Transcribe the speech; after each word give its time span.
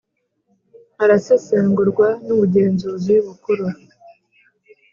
arasesengurwa 1.03 2.07
n 2.25 2.27
ubugenzuzi 2.35 3.13
bukuru 3.25 3.65